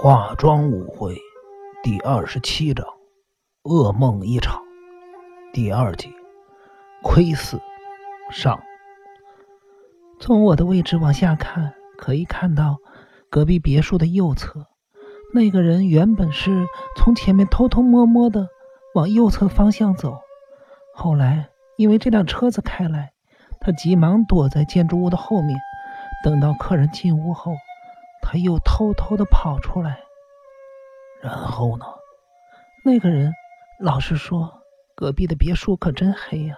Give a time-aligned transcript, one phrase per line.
[0.00, 1.16] 化妆舞会
[1.82, 2.86] 第二十七章：
[3.64, 4.62] 噩梦一场。
[5.52, 6.14] 第二集：
[7.02, 7.60] 窥视
[8.30, 8.60] 上。
[10.20, 12.76] 从我的位置往下看，可以看到
[13.28, 14.68] 隔壁别墅的右侧，
[15.34, 16.64] 那个人原本是
[16.96, 18.46] 从前面偷偷摸摸的
[18.94, 20.20] 往右侧方向走，
[20.94, 23.14] 后来因为这辆车子开来，
[23.60, 25.58] 他急忙躲在建筑物的后面，
[26.22, 27.50] 等到客人进屋后。
[28.20, 30.00] 他又偷偷的跑出来，
[31.22, 31.84] 然后呢？
[32.84, 33.32] 那个人
[33.80, 34.62] 老实说，
[34.94, 36.56] 隔壁的别墅可真黑呀。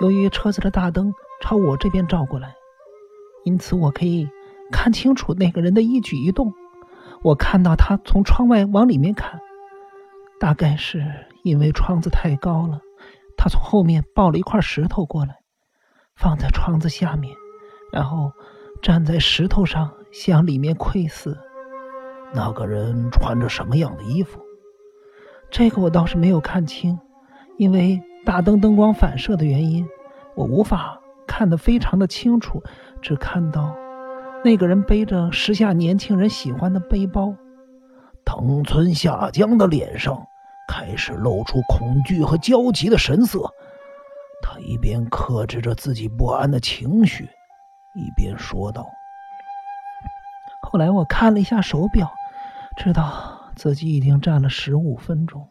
[0.00, 1.12] 由于车子的大灯
[1.42, 2.54] 朝我这边照过来，
[3.44, 4.28] 因此我可以
[4.72, 6.52] 看清楚那个人的一举一动。
[7.22, 9.40] 我看到他从窗外往里面看，
[10.38, 11.04] 大概是
[11.42, 12.80] 因为窗子太高了，
[13.36, 15.36] 他从后面抱了一块石头过来，
[16.16, 17.36] 放在窗子下面，
[17.92, 18.32] 然后
[18.82, 19.92] 站在石头上。
[20.12, 21.36] 向里面窥视，
[22.32, 24.40] 那个人穿着什么样的衣服？
[25.50, 26.98] 这个我倒是没有看清，
[27.58, 29.86] 因为大灯灯光反射的原因，
[30.34, 32.62] 我无法看得非常的清楚，
[33.00, 33.74] 只看到
[34.44, 37.34] 那个人背着时下年轻人喜欢的背包。
[38.24, 40.16] 藤村下江的脸上
[40.68, 43.40] 开始露出恐惧和焦急的神色，
[44.40, 47.24] 他一边克制着自己不安的情绪，
[47.94, 48.86] 一边说道。
[50.72, 52.12] 后来我看了一下手表，
[52.76, 55.48] 知道自己已经站了十五分钟。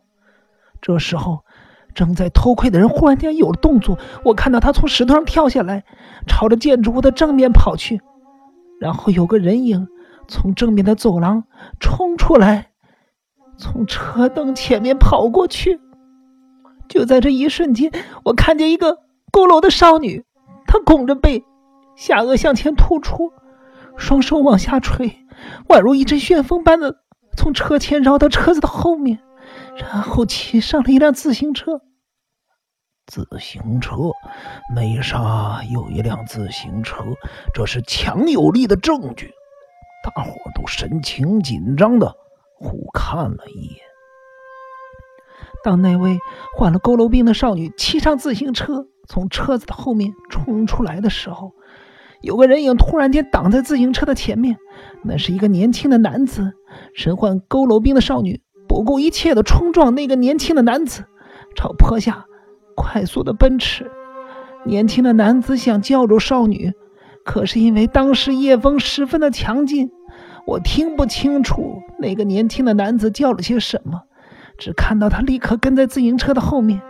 [0.79, 1.43] 这时候，
[1.93, 5.83] 正在偷窥的人忽然间有了动作，我看到他从石头上跳下来，
[6.25, 7.99] 朝着建筑物的正面跑去。
[8.79, 9.89] 然后有个人影
[10.29, 11.43] 从正面的走廊
[11.81, 12.69] 冲出来，
[13.57, 15.81] 从车灯前面跑过去。
[16.87, 17.91] 就在这一瞬间，
[18.23, 18.99] 我看见一个
[19.33, 20.23] 佝偻的少女，
[20.65, 21.43] 她拱着背，
[21.97, 23.33] 下颚向前突出。
[23.99, 25.17] 双手往下垂，
[25.67, 27.03] 宛如一阵旋风般的
[27.37, 29.19] 从车前绕到车子的后面，
[29.77, 31.81] 然后骑上了一辆自行车。
[33.05, 33.95] 自行车，
[34.75, 37.03] 梅莎有一辆自行车，
[37.53, 39.31] 这是强有力的证据。
[40.03, 42.15] 大伙都神情紧张的
[42.55, 43.81] 互看了一眼。
[45.63, 46.19] 当那位
[46.55, 51.51] 患了佝偻病的少女骑上自行车，从车子的后面冲出来的时候，
[52.21, 54.57] 有个人影突然间挡在自行车的前面，
[55.03, 56.53] 那是一个年轻的男子。
[56.93, 61.05] 身患佝偻病的少女不顾一切的冲撞那个年轻的男子，
[61.55, 62.25] 朝坡下
[62.75, 63.89] 快速的奔驰。
[64.65, 66.73] 年轻的男子想叫住少女，
[67.23, 69.89] 可是因为当时夜风十分的强劲，
[70.45, 74.01] 我听不清楚那个年轻的男子叫了些什么，
[74.57, 76.81] 只看到他立刻跟在自行车的后面，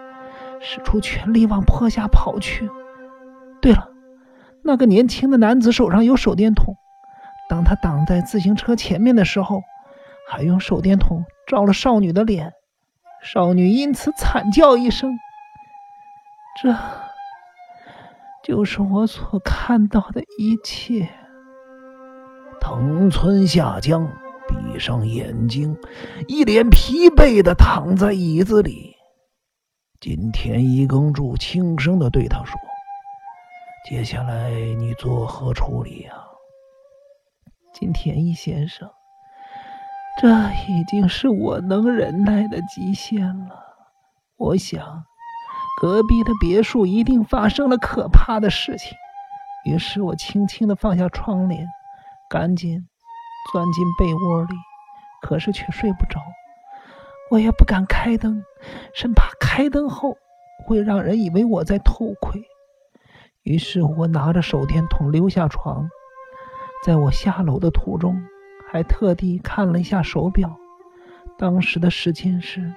[0.59, 2.67] 使出全力往坡下跑去。
[3.61, 3.87] 对了。
[4.69, 6.75] 那个年轻的男子手上有手电筒，
[7.49, 9.63] 当他挡在自行车前面的时候，
[10.29, 12.53] 还用手电筒照了少女的脸，
[13.23, 15.17] 少女因此惨叫一声。
[16.61, 16.77] 这
[18.43, 21.09] 就是我所看到的一切。
[22.61, 24.07] 藤村下江
[24.47, 25.75] 闭上眼睛，
[26.27, 28.95] 一脸疲惫的躺在椅子里。
[29.99, 32.55] 金田一耕助轻声的对他说。
[33.89, 36.13] 接下来你作何处理呀，
[37.73, 38.87] 金田一先生？
[40.21, 40.29] 这
[40.71, 43.65] 已经是我能忍耐的极限了。
[44.37, 45.03] 我想，
[45.81, 48.95] 隔壁的别墅一定发生了可怕的事情。
[49.65, 51.65] 于是我轻轻的放下窗帘，
[52.29, 52.87] 赶紧
[53.51, 54.55] 钻进被窝里，
[55.23, 56.19] 可是却睡不着。
[57.31, 58.43] 我也不敢开灯，
[58.93, 60.15] 生怕开灯后
[60.67, 62.39] 会让人以为我在偷窥。
[63.43, 65.89] 于是我拿着手电筒溜下床，
[66.85, 68.21] 在我下楼的途中，
[68.69, 70.57] 还特地看了一下手表，
[71.37, 72.73] 当时的时间是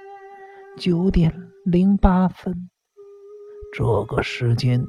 [0.77, 1.33] 九点
[1.65, 2.69] 零八分。
[3.75, 4.83] 这个时间，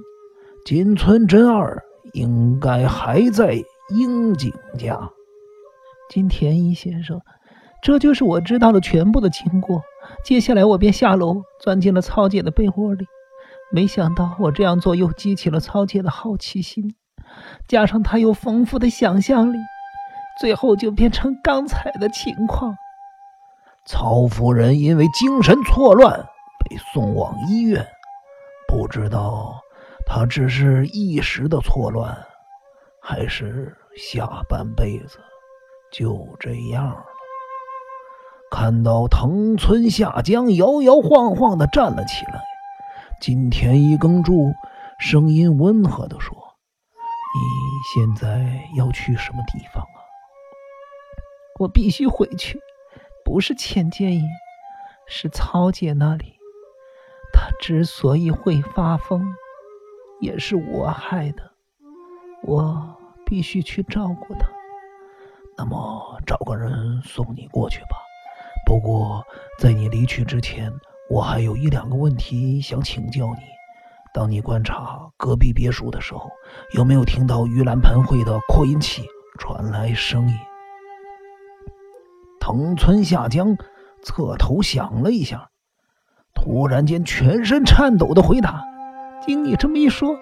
[0.64, 3.54] 金村真二应该还在
[3.90, 5.10] 樱井家。
[6.10, 7.20] 金田一先生，
[7.82, 9.82] 这就是我知道的全部的经过。
[10.24, 13.06] 接下来我便下楼，钻进了曹姐的被窝里。
[13.72, 16.94] 没想到我这样做又激起了曹姐的好奇心，
[17.66, 19.58] 加上她有丰富的想象力，
[20.40, 22.76] 最后就变成刚才的情况。
[23.86, 26.24] 曹夫人因为精神错乱
[26.64, 27.86] 被送往医院，
[28.68, 29.60] 不知道
[30.06, 32.16] 她只是一时的错乱，
[33.02, 35.18] 还是下半辈子
[35.92, 37.04] 就这样了。
[38.50, 42.40] 看到藤村下江摇摇晃晃地站了起来。
[43.20, 44.52] 金田一耕助
[44.98, 46.36] 声音温和地说
[47.34, 49.98] ：“你现在要去什么地方啊？”
[51.60, 52.60] 我必须回去。
[53.24, 54.22] 不是钱建业，
[55.06, 56.34] 是曹姐那里。
[57.32, 59.24] 她之所以会发疯，
[60.20, 61.52] 也是我害的。
[62.42, 64.46] 我必须去照顾她。
[65.56, 67.96] 那么找个人送你过去吧。
[68.66, 69.24] 不过
[69.58, 70.70] 在你离去之前，
[71.14, 73.40] 我还有一两个问题想请教你。
[74.12, 76.28] 当你观察隔壁别墅的时候，
[76.72, 79.04] 有没有听到盂兰盆会的扩音器
[79.38, 80.34] 传来声音？
[82.40, 83.56] 藤村下江
[84.02, 85.50] 侧头想了一下，
[86.34, 88.64] 突然间全身颤抖的回答
[89.24, 90.16] ：“经你这么一说，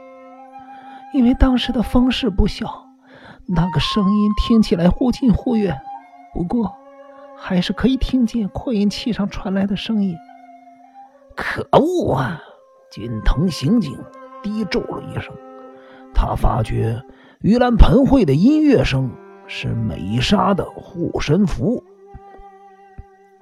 [1.14, 2.84] 因为当时的风势不小，
[3.48, 5.80] 那个声音听起来忽近忽远，
[6.34, 6.70] 不过
[7.38, 10.14] 还是可以听见扩音器上传来的声音。
[11.36, 12.40] 可恶啊！”
[12.90, 13.98] 金藤刑警
[14.42, 15.34] 低咒了一声，
[16.14, 17.02] 他发觉
[17.40, 19.10] 盂兰盆会的音乐声
[19.46, 21.82] 是美莎的护身符。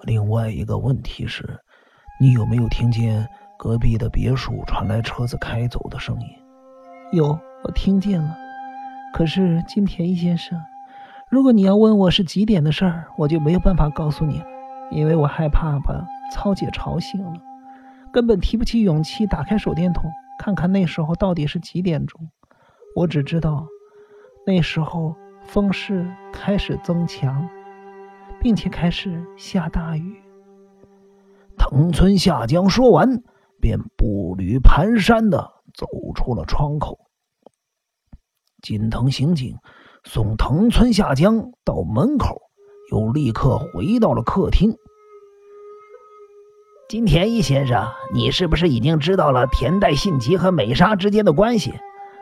[0.03, 1.59] 另外一个问题是，
[2.21, 3.29] 你有没有听见
[3.59, 6.29] 隔壁的别墅传来车子开走的声音？
[7.13, 8.37] 有，我听见了。
[9.13, 10.59] 可是金田一先生，
[11.29, 14.47] 如果你要问我是几点的事儿，我就没有办法告诉你了，
[14.93, 17.33] 因为我害怕把曹姐吵醒了。
[18.13, 22.31] 根本提不起勇气打开手电筒看看那时候到底是几点钟。
[22.97, 23.67] 我只知道
[24.47, 25.15] 那时候
[25.45, 27.49] 风势开始增强，
[28.41, 30.21] 并且开始下大雨。
[31.57, 33.23] 藤村下江说完，
[33.61, 36.99] 便步履蹒跚的走出了窗口。
[38.63, 39.57] 金藤刑警
[40.05, 42.41] 送藤村下江到门口，
[42.91, 44.75] 又立刻回到了客厅。
[46.91, 51.73] 金田一先生，你是不是已经知道了田代信吉和美沙之间的关系？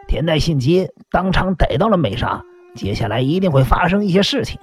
[0.07, 2.43] 田代信吉当场逮到了美沙，
[2.75, 4.61] 接下来一定会发生一些事情。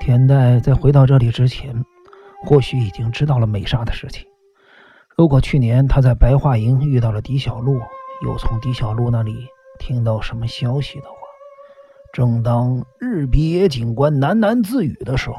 [0.00, 1.84] 田代在回到这里之前，
[2.44, 4.26] 或许已经知道了美莎的事情。
[5.16, 7.78] 如果去年他在白桦营遇到了狄小璐，
[8.24, 9.46] 又从狄小璐那里
[9.78, 11.14] 听到什么消息的话，
[12.12, 15.36] 正当日比野警官喃喃自语的时候。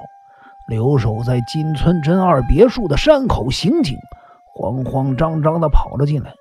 [0.67, 3.97] 留守在金村真二别墅的山口刑警
[4.53, 6.33] 慌慌张张地跑了进来，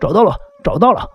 [0.00, 1.06] 找到了，找到了！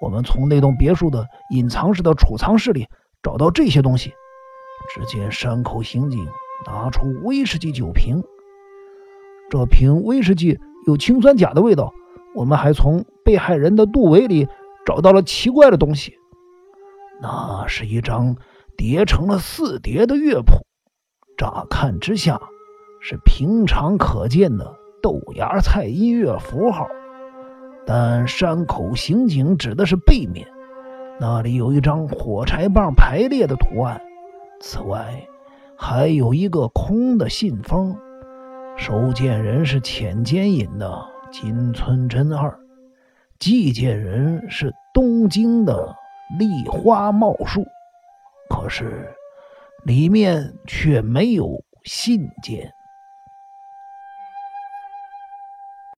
[0.00, 2.86] 我们从那栋别墅的隐藏式的储藏室里
[3.22, 4.12] 找到这些东西。
[4.94, 6.24] 只见山口刑警
[6.66, 8.22] 拿出威士忌酒瓶，
[9.50, 11.92] 这瓶威士忌有氰酸钾的味道。
[12.34, 14.46] 我们还从被害人的肚围里
[14.84, 16.12] 找到了奇怪的东西，
[17.22, 18.36] 那是一张
[18.76, 20.65] 叠成了四叠的乐谱。
[21.36, 22.40] 乍看之下，
[23.00, 26.88] 是平常可见的豆芽菜音乐符号，
[27.86, 30.48] 但山口刑警指的是背面，
[31.20, 34.00] 那里有一张火柴棒排列的图案。
[34.60, 35.28] 此外，
[35.76, 37.94] 还有一个空的信封，
[38.76, 42.58] 收件人是浅间隐的金村真二，
[43.38, 45.94] 寄件人是东京的
[46.38, 47.62] 立花茂树。
[48.48, 49.14] 可是。
[49.86, 52.75] 里面却没有信件。